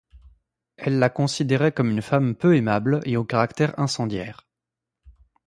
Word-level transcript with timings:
Elles 0.77 0.97
la 0.97 1.11
considéraient 1.11 1.73
comme 1.73 1.91
une 1.91 2.01
femme 2.01 2.33
peu 2.33 2.57
aimable 2.57 3.01
et 3.05 3.17
au 3.17 3.23
caractère 3.23 3.77
incendiaire. 3.79 4.47